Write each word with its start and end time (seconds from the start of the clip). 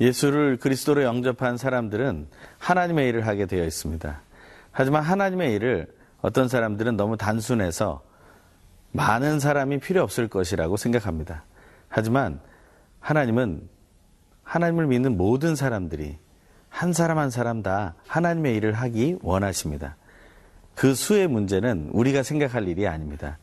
예수를 0.00 0.58
그리스도로 0.58 1.02
영접한 1.02 1.56
사람들은 1.56 2.28
하나님의 2.58 3.08
일을 3.08 3.26
하게 3.26 3.46
되어 3.46 3.64
있습니다. 3.64 4.20
하지만 4.72 5.02
하나님의 5.02 5.54
일을 5.54 5.86
어떤 6.20 6.48
사람들은 6.48 6.96
너무 6.96 7.16
단순해서 7.16 8.02
많은 8.92 9.40
사람이 9.40 9.78
필요 9.78 10.02
없을 10.02 10.28
것이라고 10.28 10.76
생각합니다. 10.76 11.44
하지만 11.88 12.40
하나님은 13.00 13.68
하나님을 14.42 14.86
믿는 14.86 15.16
모든 15.16 15.56
사람들이 15.56 16.18
한 16.68 16.92
사람 16.92 17.18
한 17.18 17.30
사람 17.30 17.62
다 17.62 17.94
하나님의 18.06 18.56
일을 18.56 18.72
하기 18.72 19.18
원하십니다. 19.22 19.96
그 20.74 20.94
수의 20.94 21.26
문제는 21.26 21.90
우리가 21.92 22.22
생각할 22.22 22.68
일이 22.68 22.86
아닙니다. 22.86 23.38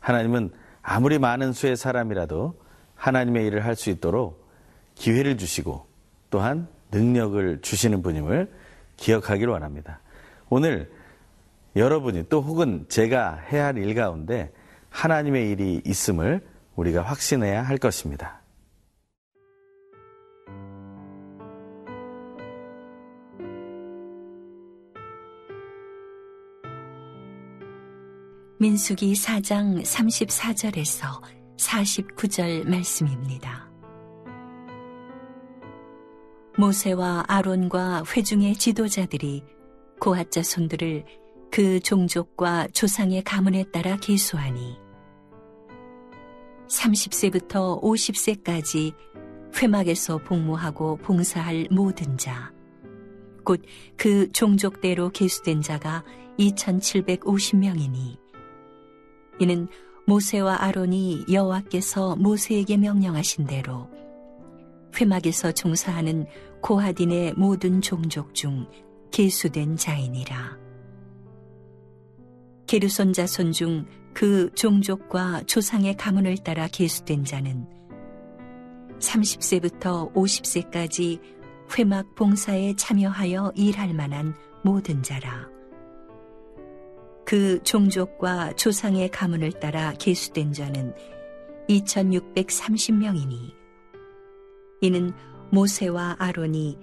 하나님은 0.00 0.50
아무리 0.80 1.18
많은 1.18 1.52
수의 1.52 1.76
사람이라도 1.76 2.54
하나님의 2.94 3.46
일을 3.46 3.64
할 3.64 3.76
수 3.76 3.90
있도록 3.90 4.48
기회를 4.94 5.36
주시고 5.36 5.87
또한 6.30 6.68
능력을 6.92 7.60
주시는 7.62 8.02
분임을 8.02 8.50
기억하길 8.96 9.48
원합니다. 9.48 10.00
오늘 10.48 10.90
여러분이 11.76 12.28
또 12.28 12.40
혹은 12.40 12.86
제가 12.88 13.36
해야 13.52 13.66
할 13.66 13.76
일 13.76 13.94
가운데 13.94 14.52
하나님의 14.90 15.50
일이 15.50 15.82
있음을 15.84 16.46
우리가 16.76 17.02
확신해야 17.02 17.62
할 17.62 17.78
것입니다. 17.78 18.42
민수기 28.60 29.12
4장 29.12 29.82
34절에서 29.84 31.22
49절 31.56 32.68
말씀입니다. 32.68 33.67
모세와 36.58 37.24
아론과 37.28 38.02
회중의 38.04 38.56
지도자들이 38.56 39.44
고핫 40.00 40.32
자 40.32 40.42
손들을 40.42 41.04
그 41.50 41.78
종족과 41.80 42.68
조상의 42.72 43.22
가문에 43.22 43.64
따라 43.70 43.96
계수하니 43.96 44.76
30세부터 46.68 47.80
50세까지 47.80 48.92
회막에서 49.56 50.18
복무하고 50.18 50.96
봉사할 50.96 51.68
모든 51.70 52.18
자, 52.18 52.52
곧 53.44 53.62
그 53.96 54.30
종족대로 54.32 55.10
계수된 55.10 55.62
자가 55.62 56.04
2750명이니 56.38 58.18
이는 59.40 59.68
모세와 60.06 60.62
아론이 60.62 61.26
여호와께서 61.30 62.16
모세에게 62.16 62.76
명령하신 62.76 63.46
대로 63.46 63.88
회막에서 64.98 65.52
종사하는 65.52 66.26
고하딘의 66.60 67.34
모든 67.34 67.80
종족 67.80 68.34
중 68.34 68.66
계수된 69.10 69.76
자이니라. 69.76 70.58
게르손 72.66 73.12
자손 73.12 73.52
중 73.52 73.86
그 74.18 74.50
종족과 74.56 75.44
조상의 75.46 75.96
가문을 75.96 76.38
따라 76.38 76.66
계수된 76.66 77.24
자는 77.24 77.64
30세부터 78.98 80.12
50세까지 80.12 81.20
회막 81.78 82.16
봉사에 82.16 82.74
참여하여 82.74 83.52
일할 83.54 83.94
만한 83.94 84.34
모든 84.64 85.04
자라. 85.04 85.48
그 87.24 87.62
종족과 87.62 88.54
조상의 88.56 89.10
가문을 89.10 89.52
따라 89.60 89.92
계수된 89.92 90.52
자는 90.52 90.92
2630명이니 91.68 93.54
이는 94.80 95.12
모세와 95.50 96.16
아론이 96.18 96.78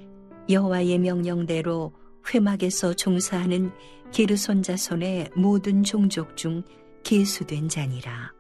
여호와의 0.50 1.00
명령대로 1.00 1.94
회막에서 2.34 2.94
종사하는 2.94 3.72
게르손 4.12 4.64
자손의 4.64 5.32
모든 5.36 5.84
종족 5.84 6.38
중 6.38 6.64
계수된 7.04 7.70
자니라. 7.70 8.34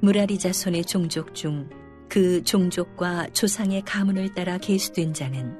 무라리 0.00 0.38
자손의 0.38 0.84
종족 0.84 1.34
중 1.34 1.80
그 2.10 2.42
종족과 2.42 3.28
조상의 3.28 3.82
가문을 3.82 4.34
따라 4.34 4.58
계수된 4.58 5.14
자는 5.14 5.56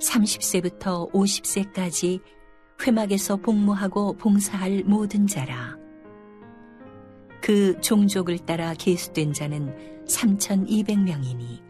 30세부터 0.00 1.12
50세까지 1.12 2.20
회막에서 2.80 3.36
복무하고 3.36 4.14
봉사할 4.14 4.84
모든 4.86 5.26
자라. 5.26 5.76
그 7.46 7.80
종족을 7.80 8.40
따라 8.40 8.74
계수된 8.74 9.32
자는 9.32 9.72
3,200명이니 10.08 11.62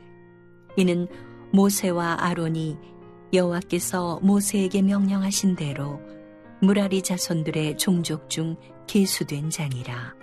이는 0.79 1.07
모세와 1.53 2.17
아론이 2.21 2.79
여호와께서 3.35 4.21
모세에게 4.23 4.81
명령하신 4.81 5.55
대로 5.55 6.01
무라리 6.63 7.03
자손들의 7.03 7.77
종족 7.77 8.31
중 8.31 8.57
계수된 8.87 9.51
자니라. 9.51 10.15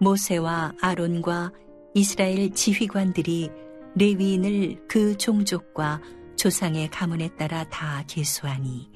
모세와 0.00 0.72
아론과 0.80 1.52
이스라엘 1.92 2.50
지휘관들이 2.50 3.50
레위인을 3.94 4.86
그 4.88 5.18
종족과 5.18 6.00
조상의 6.36 6.88
가문에 6.88 7.28
따라 7.36 7.64
다 7.64 8.02
계수하니 8.06 8.90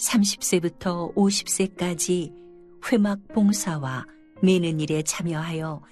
30세부터 0.00 1.14
50세까지 1.14 2.41
회막 2.90 3.28
봉사와 3.28 4.06
매는 4.42 4.80
일에 4.80 5.02
참여하여 5.02 5.82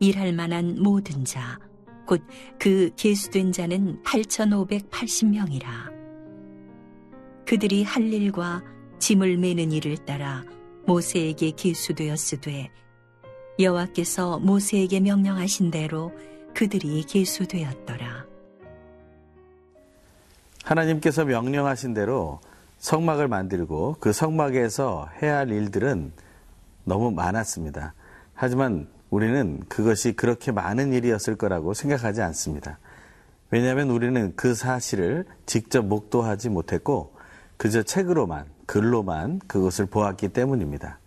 일할 0.00 0.32
만한 0.32 0.76
모든 0.80 1.24
자, 1.24 1.58
곧 2.06 2.22
그 2.58 2.90
계수된 2.96 3.52
자는 3.52 4.02
8,580명이라. 4.02 5.66
그들이 7.46 7.82
할 7.84 8.12
일과 8.12 8.62
짐을 8.98 9.38
매는 9.38 9.72
일을 9.72 9.96
따라 10.04 10.44
모세에게 10.86 11.52
계수되었으되 11.52 12.70
여호와께서 13.58 14.38
모세에게 14.40 15.00
명령하신 15.00 15.70
대로 15.70 16.12
그들이 16.54 17.02
계수되었더라. 17.04 18.26
하나님께서 20.64 21.24
명령하신 21.24 21.94
대로 21.94 22.40
성막을 22.78 23.28
만들고 23.28 23.96
그 24.00 24.12
성막에서 24.12 25.08
해야 25.22 25.38
할 25.38 25.50
일들은 25.50 26.12
너무 26.84 27.10
많았습니다. 27.10 27.94
하지만 28.34 28.88
우리는 29.10 29.60
그것이 29.68 30.12
그렇게 30.12 30.52
많은 30.52 30.92
일이었을 30.92 31.36
거라고 31.36 31.74
생각하지 31.74 32.22
않습니다. 32.22 32.78
왜냐하면 33.50 33.90
우리는 33.90 34.32
그 34.36 34.54
사실을 34.54 35.24
직접 35.46 35.84
목도하지 35.84 36.48
못했고 36.50 37.14
그저 37.56 37.82
책으로만, 37.82 38.46
글로만 38.66 39.40
그것을 39.46 39.86
보았기 39.86 40.28
때문입니다. 40.28 40.98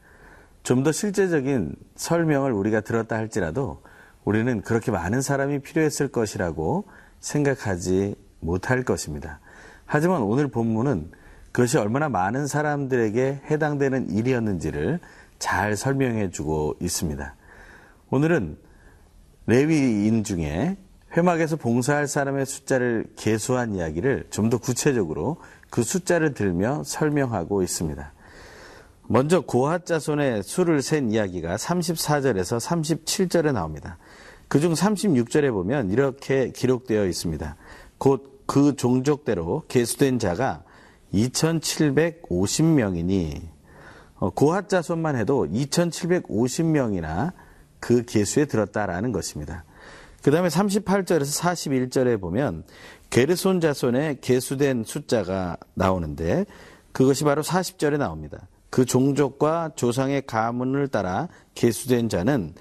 좀 0.64 0.84
더 0.84 0.92
실제적인 0.92 1.76
설명을 1.96 2.52
우리가 2.52 2.82
들었다 2.82 3.16
할지라도 3.18 3.82
우리는 4.24 4.62
그렇게 4.62 4.92
많은 4.92 5.22
사람이 5.22 5.60
필요했을 5.60 6.08
것이라고 6.08 6.86
생각하지 7.20 8.16
못할 8.40 8.84
것입니다. 8.84 9.40
하지만 9.86 10.22
오늘 10.22 10.48
본문은 10.48 11.12
그것이 11.52 11.78
얼마나 11.78 12.10
많은 12.10 12.48
사람들에게 12.48 13.42
해당되는 13.50 14.10
일이었는지를 14.10 15.00
잘 15.44 15.76
설명해 15.76 16.32
주고 16.32 16.76
있습니다. 16.80 17.36
오늘은 18.12 18.58
레위인 19.46 20.24
중에 20.24 20.78
회막에서 21.18 21.58
봉사할 21.58 22.08
사람의 22.08 22.46
숫자를 22.46 23.08
계수한 23.18 23.76
이야기를 23.76 24.28
좀 24.30 24.50
더 24.50 24.58
구체적으로 24.58 25.42
그 25.70 25.84
숫자를 25.84 26.34
들며 26.34 26.84
설명하고 26.86 27.62
있습니다. 27.62 28.14
먼저 29.10 29.42
고핫 29.42 29.86
자손의 29.86 30.44
수를 30.44 30.82
센 30.82 31.12
이야기가 31.12 31.58
34절에서 31.58 33.04
37절에 33.06 33.52
나옵니다. 33.52 33.98
그중 34.48 34.72
36절에 34.72 35.52
보면 35.52 35.92
이렇게 35.92 36.52
기록되어 36.52 37.06
있습니다. 37.06 37.58
곧 37.98 38.34
그 38.46 38.76
종족대로 38.76 39.64
계수된 39.68 40.20
자가 40.20 40.64
2,750명이니 41.14 43.42
어, 43.48 43.53
고핫 44.32 44.70
자손만 44.70 45.16
해도 45.16 45.46
2,750명이나 45.46 47.34
그 47.80 48.04
계수에 48.06 48.46
들었다라는 48.46 49.12
것입니다. 49.12 49.66
그 50.22 50.30
다음에 50.32 50.48
38절에서 50.48 51.42
41절에 51.42 52.22
보면 52.22 52.64
게르손 53.10 53.60
자손의 53.60 54.22
계수된 54.22 54.86
숫자가 54.86 55.58
나오는데 55.74 56.46
그것이 56.94 57.26
바로 57.26 57.44
40절에 57.44 57.98
나옵니다. 57.98 58.48
그 58.70 58.86
종족과 58.86 59.72
조상의 59.76 60.26
가문을 60.26 60.88
따라 60.88 61.28
계수된 61.56 62.08
자는 62.10 62.56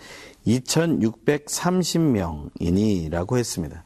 2630명이니라고 0.47 3.39
했습니다. 3.39 3.85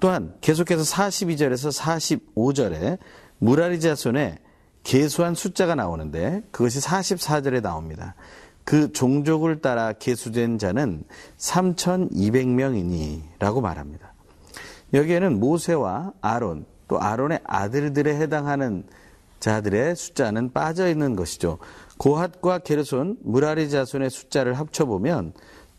또한 0.00 0.34
계속해서 0.40 0.82
42절에서 0.82 2.24
45절에 2.34 2.98
무라리 3.38 3.78
자손의 3.80 4.38
계수한 4.84 5.34
숫자가 5.34 5.74
나오는데 5.74 6.44
그것이 6.52 6.78
44절에 6.78 7.60
나옵니다. 7.62 8.14
그 8.64 8.92
종족을 8.92 9.60
따라 9.60 9.92
계수된 9.92 10.58
자는 10.58 11.02
3,200명이니라고 11.38 13.60
말합니다. 13.60 14.14
여기에는 14.92 15.40
모세와 15.40 16.12
아론 16.20 16.66
또 16.86 17.00
아론의 17.00 17.40
아들들에 17.44 18.14
해당하는 18.16 18.84
자들의 19.40 19.96
숫자는 19.96 20.52
빠져 20.52 20.86
있는 20.88 21.16
것이죠. 21.16 21.58
고핫과 21.98 22.58
게르손, 22.58 23.16
무라리 23.22 23.70
자손의 23.70 24.10
숫자를 24.10 24.54
합쳐보면 24.54 25.32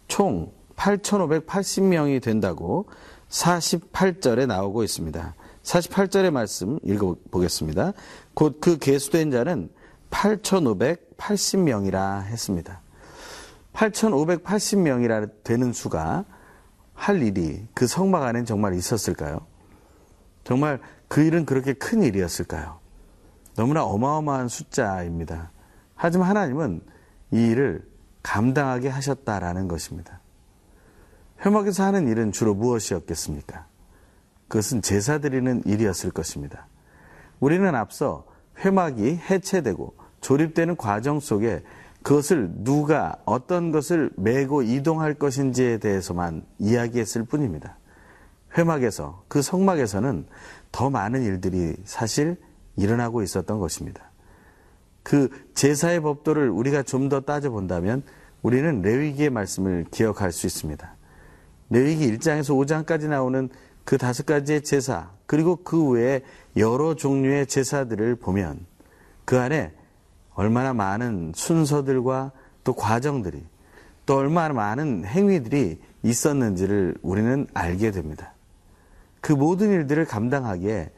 총 0.08 0.52
8,580명이 0.76 2.22
된다고 2.22 2.86
48절에 3.30 4.46
나오고 4.46 4.84
있습니다. 4.84 5.34
48절의 5.66 6.32
말씀 6.32 6.80
읽어보겠습니다. 6.84 7.92
곧 8.34 8.62
그 8.62 8.78
계수된 8.78 9.32
자는 9.32 9.70
8,580명이라 10.12 12.24
했습니다. 12.24 12.82
8,580명이라 13.74 15.44
되는 15.44 15.74
수가 15.74 16.24
할 16.94 17.22
일이 17.22 17.68
그 17.74 17.88
성막 17.88 18.24
안에 18.24 18.46
정말 18.46 18.76
있었을까요? 18.76 19.46
정말 20.46 20.80
그 21.10 21.20
일은 21.22 21.46
그렇게 21.46 21.74
큰 21.74 22.02
일이었을까요? 22.04 22.80
너무나 23.56 23.84
어마어마한 23.84 24.48
숫자입니다. 24.48 25.52
하지만 25.96 26.30
하나님은 26.30 26.80
이 27.32 27.48
일을 27.48 27.86
감당하게 28.24 28.88
하셨다라는 28.90 29.68
것입니다. 29.68 30.22
회막에서 31.46 31.84
하는 31.84 32.08
일은 32.08 32.32
주로 32.32 32.54
무엇이었겠습니까? 32.54 33.68
그것은 34.48 34.82
제사 34.82 35.18
드리는 35.20 35.62
일이었을 35.66 36.12
것입니다. 36.12 36.68
우리는 37.40 37.74
앞서 37.76 38.26
회막이 38.60 39.20
해체되고 39.30 39.96
조립되는 40.22 40.78
과정 40.78 41.20
속에 41.20 41.64
그것을 42.04 42.50
누가 42.58 43.18
어떤 43.26 43.72
것을 43.72 44.12
메고 44.16 44.62
이동할 44.62 45.16
것인지에 45.16 45.80
대해서만 45.80 46.44
이야기했을 46.60 47.24
뿐입니다. 47.24 47.78
회막에서 48.58 49.24
그 49.28 49.42
성막에서는 49.42 50.26
더 50.72 50.90
많은 50.90 51.24
일들이 51.24 51.76
사실 51.84 52.38
일어나고 52.76 53.24
있었던 53.24 53.60
것입니다. 53.60 54.12
그 55.04 55.30
제사의 55.54 56.02
법도를 56.02 56.50
우리가 56.50 56.84
좀 56.84 57.10
더 57.10 57.22
따져본다면 57.22 58.04
우리는 58.42 58.82
레위기의 58.82 59.30
말씀을 59.32 59.86
기억할 59.92 60.32
수 60.32 60.46
있습니다. 60.46 60.96
레위기 61.70 62.12
1장에서 62.12 62.86
5장까지 62.86 63.08
나오는 63.08 63.50
그 63.86 63.98
다섯 63.98 64.26
가지의 64.26 64.64
제사, 64.64 65.12
그리고 65.28 65.58
그 65.58 65.90
외에 65.90 66.22
여러 66.58 66.96
종류의 66.96 67.48
제사들을 67.48 68.16
보면 68.16 68.66
그 69.24 69.40
안에 69.40 69.72
얼마나 70.34 70.74
많은 70.74 71.32
순서들과 71.36 72.32
또 72.64 72.74
과정들이 72.74 73.44
또 74.06 74.18
얼마나 74.18 74.54
많은 74.54 75.06
행위들이 75.06 75.80
있었는지를 76.04 76.96
우리는 77.02 77.48
알게 77.54 77.92
됩니다. 77.92 78.34
그 79.22 79.34
모든 79.34 79.72
일들을 79.72 80.06
감당하기에 80.06 80.92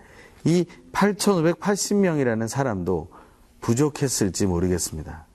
이 0.45 0.65
8,580명이라는 0.91 2.47
사람도 2.47 3.09
부족했을지 3.61 4.45
모르겠습니다. 4.45 5.25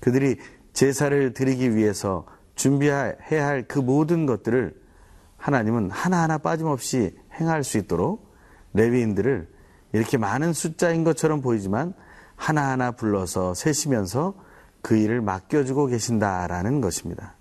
그들이 0.00 0.36
제사를 0.72 1.32
드리기 1.32 1.74
위해서 1.74 2.26
준비해야 2.54 3.14
할 3.28 3.64
그 3.68 3.78
모든 3.78 4.26
것들을 4.26 4.74
하나님은 5.38 5.90
하나하나 5.90 6.36
빠짐없이 6.38 7.16
행할 7.40 7.64
수 7.64 7.78
있도록 7.78 8.34
레위인들을 8.74 9.48
이렇게 9.92 10.18
많은 10.18 10.52
숫자인 10.52 11.04
것처럼 11.04 11.40
보이지만 11.40 11.94
하나하나 12.36 12.90
불러서 12.90 13.54
세시면서 13.54 14.34
그 14.82 14.96
일을 14.96 15.20
맡겨주고 15.22 15.86
계신다라는 15.86 16.80
것입니다. 16.80 17.34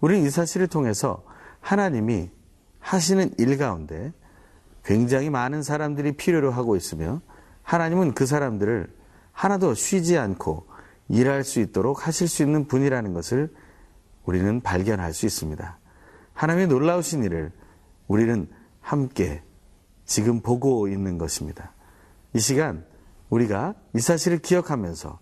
우리는 0.00 0.26
이 0.26 0.30
사실을 0.30 0.66
통해서 0.66 1.24
하나님이 1.60 2.30
하시는 2.78 3.32
일 3.38 3.58
가운데 3.58 4.12
굉장히 4.84 5.30
많은 5.30 5.62
사람들이 5.62 6.12
필요로 6.12 6.50
하고 6.50 6.76
있으며 6.76 7.20
하나님은 7.62 8.14
그 8.14 8.26
사람들을 8.26 8.92
하나도 9.32 9.74
쉬지 9.74 10.18
않고 10.18 10.66
일할 11.08 11.44
수 11.44 11.60
있도록 11.60 12.06
하실 12.06 12.28
수 12.28 12.42
있는 12.42 12.66
분이라는 12.66 13.12
것을 13.14 13.52
우리는 14.24 14.60
발견할 14.60 15.12
수 15.12 15.26
있습니다. 15.26 15.79
하나님의 16.40 16.68
놀라우신 16.68 17.22
일을 17.24 17.52
우리는 18.08 18.48
함께 18.80 19.42
지금 20.06 20.40
보고 20.40 20.88
있는 20.88 21.18
것입니다. 21.18 21.74
이 22.32 22.38
시간 22.38 22.86
우리가 23.28 23.74
이 23.94 24.00
사실을 24.00 24.38
기억하면서 24.38 25.18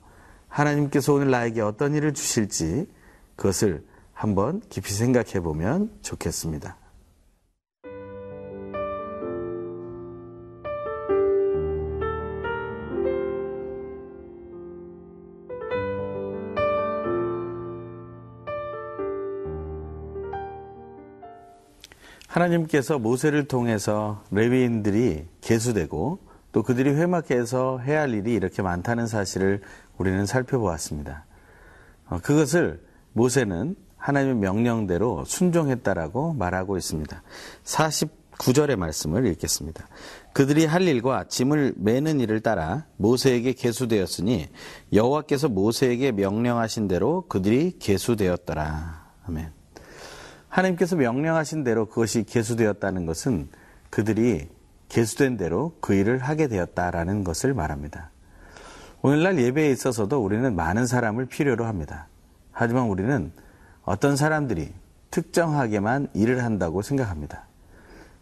하나님께서 0.47 1.15
오늘 1.15 1.32
나에게 1.32 1.61
어떤 1.61 1.97
일을 1.97 2.15
주실지 2.15 2.88
그것을 3.35 3.85
한번 4.12 4.61
깊이 4.69 4.94
생각해 4.94 5.41
보면 5.41 5.91
좋겠습니다. 6.03 6.76
하나님께서 22.38 22.99
모세를 22.99 23.49
통해서 23.49 24.23
레위인들이 24.31 25.26
계수되고 25.40 26.20
또 26.52 26.62
그들이 26.62 26.90
회막해서 26.90 27.79
해야 27.79 28.02
할 28.02 28.14
일이 28.14 28.32
이렇게 28.32 28.62
많다는 28.62 29.06
사실을 29.06 29.61
우리는 29.96 30.25
살펴보았습니다. 30.25 31.26
어, 32.08 32.19
그것을 32.23 32.81
모세는 33.12 33.76
하나님의 33.96 34.37
명령대로 34.37 35.25
순종했다라고 35.25 36.35
말하고 36.35 36.76
있습니다. 36.76 37.23
49절의 37.65 38.77
말씀을 38.77 39.27
읽겠습니다. 39.27 39.89
그들이 40.32 40.65
할 40.65 40.82
일과 40.82 41.24
짐을 41.24 41.74
매는 41.77 42.20
일을 42.20 42.41
따라 42.41 42.86
모세에게 42.96 43.53
계수되었으니 43.55 44.46
여호와께서 44.93 45.48
모세에게 45.48 46.12
명령하신 46.12 46.86
대로 46.86 47.27
그들이 47.29 47.79
계수되었더라. 47.81 49.08
아멘. 49.27 49.57
하나님께서 50.48 50.96
명령하신 50.96 51.64
대로 51.64 51.86
그것이 51.86 52.24
계수되었다는 52.24 53.06
것은 53.06 53.48
그들이 53.90 54.48
계수된 54.88 55.36
대로 55.36 55.76
그 55.81 55.94
일을 55.94 56.19
하게 56.19 56.48
되었다라는 56.48 57.24
것을 57.24 57.55
말합니다. 57.55 58.10
오늘날 59.02 59.38
예배에 59.38 59.70
있어서도 59.70 60.22
우리는 60.22 60.55
많은 60.56 60.86
사람을 60.86 61.26
필요로 61.26 61.64
합니다. 61.67 62.08
하지만 62.52 62.84
우리는 62.84 63.31
어떤 63.84 64.17
사람들이 64.17 64.72
특정하게만 65.10 66.08
일을 66.14 66.43
한다고 66.43 66.82
생각합니다. 66.82 67.46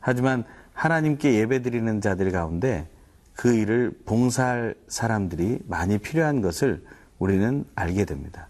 하지만 0.00 0.44
하나님께 0.74 1.34
예배 1.34 1.62
드리는 1.62 2.00
자들 2.00 2.30
가운데 2.30 2.88
그 3.34 3.54
일을 3.54 3.92
봉사할 4.04 4.74
사람들이 4.88 5.60
많이 5.66 5.98
필요한 5.98 6.40
것을 6.40 6.84
우리는 7.18 7.64
알게 7.74 8.04
됩니다. 8.04 8.48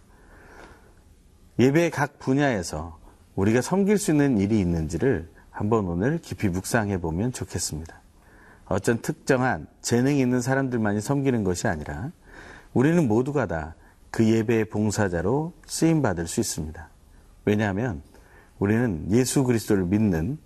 예배의 1.59 1.90
각 1.90 2.18
분야에서 2.18 2.99
우리가 3.37 3.61
섬길 3.61 3.99
수 3.99 4.11
있는 4.11 4.38
일이 4.38 4.59
있는지를 4.59 5.31
한번 5.50 5.87
오늘 5.87 6.19
깊이 6.19 6.49
묵상해 6.49 7.00
보면 7.00 7.33
좋겠습니다. 7.33 8.00
어떤 8.66 9.00
특정한 9.00 9.69
재능이 9.81 10.21
있는 10.21 10.40
사람들만이 10.40 11.00
섬기는 11.00 11.45
것이 11.45 11.69
아니라 11.69 12.11
우리는 12.75 13.07
모두가 13.07 13.47
다 13.47 13.75
그 14.16 14.26
예배의 14.26 14.64
봉사자로 14.66 15.52
쓰임 15.66 16.00
받을 16.00 16.26
수 16.26 16.40
있습니다. 16.40 16.88
왜냐하면 17.45 18.00
우리는 18.59 19.07
예수 19.11 19.45
그리스도를 19.45 19.85
믿는 19.85 20.38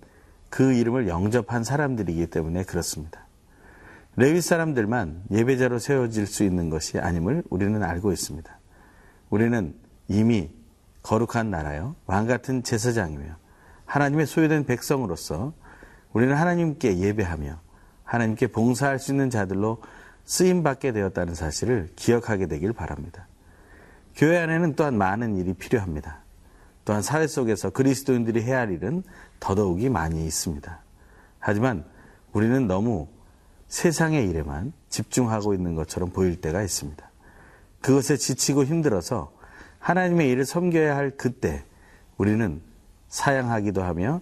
그 0.49 0.73
이름을 0.73 1.07
영접한 1.07 1.63
사람들이기 1.63 2.27
때문에 2.27 2.65
그렇습니다. 2.65 3.29
레위 4.17 4.41
사람들만 4.41 5.23
예배자로 5.31 5.79
세워질 5.79 6.27
수 6.27 6.43
있는 6.43 6.69
것이 6.69 6.99
아님을 6.99 7.45
우리는 7.49 7.81
알고 7.81 8.11
있습니다. 8.11 8.59
우리는 9.31 9.73
이미 10.09 10.51
거룩한 11.03 11.51
나라요, 11.51 11.97
왕 12.07 12.27
같은 12.27 12.63
제사장이며 12.63 13.37
하나님의 13.87 14.27
소유된 14.27 14.67
백성으로서 14.67 15.53
우리는 16.13 16.35
하나님께 16.35 16.99
예배하며 16.99 17.61
하나님께 18.05 18.49
봉사할 18.49 18.99
수 18.99 19.13
있는 19.13 19.31
자들로 19.31 19.81
쓰임 20.25 20.63
받게 20.63 20.93
되었다는 20.93 21.35
사실을 21.35 21.89
기억하게 21.97 22.47
되길 22.47 22.73
바랍니다. 22.73 23.27
교회 24.15 24.39
안에는 24.39 24.75
또한 24.75 24.97
많은 24.97 25.37
일이 25.37 25.55
필요합니다. 25.55 26.23
또한 26.85 27.03
사회 27.03 27.27
속에서 27.27 27.71
그리스도인들이 27.71 28.43
해야 28.43 28.59
할 28.59 28.73
일은 28.73 29.03
더더욱이 29.39 29.89
많이 29.89 30.25
있습니다. 30.27 30.83
하지만 31.39 31.85
우리는 32.33 32.67
너무 32.67 33.09
세상의 33.69 34.29
일에만 34.29 34.73
집중하고 34.89 35.55
있는 35.55 35.75
것처럼 35.75 36.11
보일 36.11 36.41
때가 36.41 36.63
있습니다. 36.63 37.11
그것에 37.81 38.17
지치고 38.17 38.65
힘들어서 38.65 39.33
하나님의 39.81 40.31
일을 40.31 40.45
섬겨야 40.45 40.97
할 40.97 41.11
그때 41.11 41.65
우리는 42.17 42.63
사양하기도 43.09 43.83
하며 43.83 44.21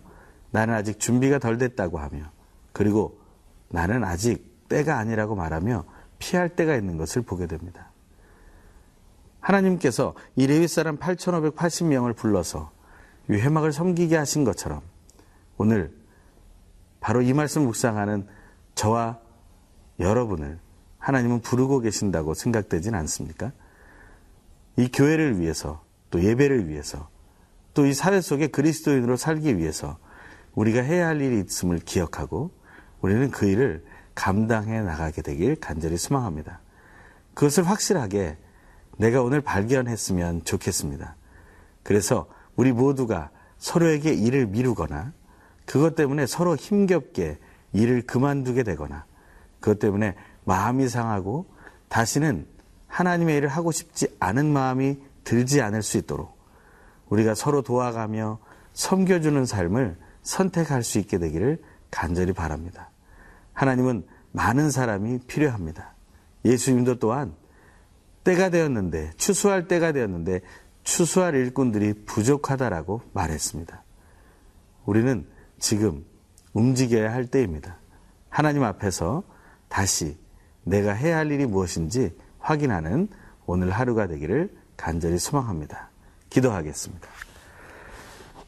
나는 0.50 0.74
아직 0.74 0.98
준비가 0.98 1.38
덜 1.38 1.58
됐다고 1.58 1.98
하며 1.98 2.30
그리고 2.72 3.20
나는 3.68 4.02
아직 4.04 4.66
때가 4.68 4.98
아니라고 4.98 5.34
말하며 5.34 5.84
피할 6.18 6.48
때가 6.48 6.74
있는 6.74 6.96
것을 6.96 7.22
보게 7.22 7.46
됩니다. 7.46 7.90
하나님께서 9.40 10.14
이 10.36 10.46
레위 10.46 10.68
사람 10.68 10.98
8,580명을 10.98 12.16
불러서 12.16 12.70
이 13.30 13.34
회막을 13.34 13.72
섬기게 13.72 14.16
하신 14.16 14.44
것처럼 14.44 14.80
오늘 15.58 15.92
바로 17.00 17.22
이 17.22 17.32
말씀 17.32 17.62
묵상하는 17.62 18.26
저와 18.74 19.18
여러분을 19.98 20.58
하나님은 20.98 21.40
부르고 21.40 21.80
계신다고 21.80 22.34
생각되진 22.34 22.94
않습니까? 22.94 23.52
이 24.78 24.88
교회를 24.88 25.40
위해서 25.40 25.82
또 26.10 26.22
예배를 26.22 26.68
위해서 26.68 27.10
또 27.74 27.84
이 27.84 27.92
사회 27.92 28.20
속에 28.20 28.48
그리스도인으로 28.48 29.16
살기 29.16 29.56
위해서 29.58 29.98
우리가 30.54 30.82
해야 30.82 31.06
할 31.08 31.20
일이 31.20 31.40
있음을 31.40 31.78
기억하고 31.78 32.50
우리는 33.00 33.30
그 33.30 33.46
일을 33.46 33.84
감당해 34.14 34.80
나가게 34.80 35.22
되길 35.22 35.56
간절히 35.56 35.96
소망합니다. 35.96 36.60
그것을 37.34 37.64
확실하게 37.68 38.36
내가 38.96 39.22
오늘 39.22 39.40
발견했으면 39.40 40.44
좋겠습니다. 40.44 41.14
그래서 41.84 42.26
우리 42.56 42.72
모두가 42.72 43.30
서로에게 43.58 44.12
일을 44.12 44.46
미루거나 44.46 45.12
그것 45.66 45.94
때문에 45.94 46.26
서로 46.26 46.56
힘겹게 46.56 47.38
일을 47.72 48.02
그만두게 48.02 48.64
되거나 48.64 49.04
그것 49.60 49.78
때문에 49.78 50.16
마음이 50.44 50.88
상하고 50.88 51.46
다시는 51.88 52.46
하나님의 52.88 53.36
일을 53.36 53.48
하고 53.48 53.70
싶지 53.70 54.08
않은 54.18 54.52
마음이 54.52 54.98
들지 55.24 55.62
않을 55.62 55.82
수 55.82 55.98
있도록 55.98 56.36
우리가 57.08 57.34
서로 57.34 57.62
도와가며 57.62 58.38
섬겨주는 58.72 59.44
삶을 59.44 59.96
선택할 60.22 60.82
수 60.82 60.98
있게 60.98 61.18
되기를 61.18 61.62
간절히 61.90 62.32
바랍니다. 62.32 62.90
하나님은 63.52 64.06
많은 64.32 64.70
사람이 64.70 65.20
필요합니다. 65.26 65.94
예수님도 66.44 66.98
또한 66.98 67.34
때가 68.24 68.50
되었는데, 68.50 69.12
추수할 69.16 69.68
때가 69.68 69.92
되었는데, 69.92 70.42
추수할 70.84 71.34
일꾼들이 71.34 72.04
부족하다라고 72.04 73.02
말했습니다. 73.12 73.82
우리는 74.84 75.26
지금 75.58 76.04
움직여야 76.52 77.12
할 77.12 77.26
때입니다. 77.26 77.78
하나님 78.28 78.62
앞에서 78.62 79.22
다시 79.68 80.16
내가 80.62 80.92
해야 80.92 81.18
할 81.18 81.30
일이 81.30 81.46
무엇인지 81.46 82.14
확인하는 82.38 83.08
오늘 83.46 83.70
하루가 83.70 84.06
되기를 84.06 84.54
간절히 84.76 85.18
소망합니다. 85.18 85.90
기도하겠습니다. 86.30 87.08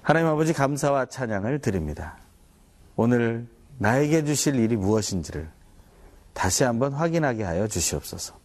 하나님 0.03 0.29
아버지 0.29 0.53
감사와 0.53 1.07
찬양을 1.07 1.61
드립니다. 1.61 2.17
오늘 2.97 3.47
나에게 3.79 4.25
주실 4.25 4.57
일이 4.57 4.77
무엇인지를 4.77 5.49
다시 6.33 6.65
한번 6.65 6.93
확인하게 6.93 7.45
하여 7.45 7.67
주시옵소서. 7.67 8.39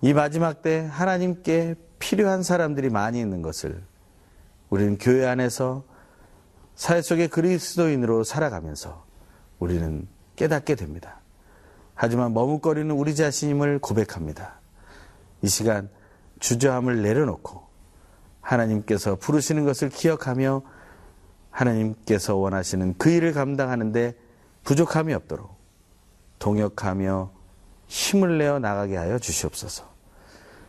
이 0.00 0.12
마지막 0.12 0.62
때 0.62 0.88
하나님께 0.90 1.74
필요한 1.98 2.42
사람들이 2.42 2.88
많이 2.90 3.20
있는 3.20 3.42
것을 3.42 3.82
우리는 4.70 4.96
교회 4.98 5.26
안에서 5.26 5.84
사회 6.74 7.02
속의 7.02 7.28
그리스도인으로 7.28 8.22
살아가면서 8.22 9.04
우리는 9.58 10.06
깨닫게 10.36 10.76
됩니다. 10.76 11.17
하지만 12.00 12.32
머뭇거리는 12.32 12.88
우리 12.92 13.16
자신임을 13.16 13.80
고백합니다. 13.80 14.60
이 15.42 15.48
시간 15.48 15.90
주저함을 16.38 17.02
내려놓고 17.02 17.64
하나님께서 18.40 19.16
부르시는 19.16 19.64
것을 19.64 19.88
기억하며 19.88 20.62
하나님께서 21.50 22.36
원하시는 22.36 22.94
그 22.98 23.10
일을 23.10 23.32
감당하는데 23.32 24.14
부족함이 24.62 25.12
없도록 25.12 25.56
동역하며 26.38 27.32
힘을 27.88 28.38
내어 28.38 28.60
나가게 28.60 28.96
하여 28.96 29.18
주시옵소서. 29.18 29.84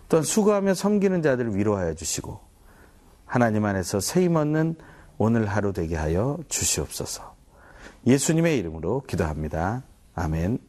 또한 0.10 0.24
수고하며 0.24 0.74
섬기는 0.74 1.22
자들을 1.22 1.56
위로하여 1.56 1.94
주시고 1.94 2.40
하나님 3.28 3.66
안에서 3.66 4.00
세임 4.00 4.36
얻는 4.36 4.78
오늘 5.20 5.46
하루 5.46 5.74
되게 5.74 5.96
하여 5.96 6.40
주시옵소서. 6.48 7.36
예수님의 8.08 8.58
이름으로 8.58 9.04
기도합니다. 9.06 9.84
아멘. 10.16 10.69